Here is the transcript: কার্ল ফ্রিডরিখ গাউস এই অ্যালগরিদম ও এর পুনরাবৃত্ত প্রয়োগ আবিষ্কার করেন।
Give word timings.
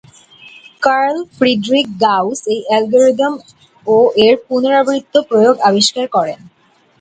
কার্ল 0.83 1.15
ফ্রিডরিখ 1.35 1.87
গাউস 2.03 2.39
এই 2.53 2.61
অ্যালগরিদম 2.67 3.33
ও 3.87 3.95
এর 4.25 4.35
পুনরাবৃত্ত 4.45 5.13
প্রয়োগ 5.29 5.55
আবিষ্কার 5.69 6.05
করেন। 6.15 6.39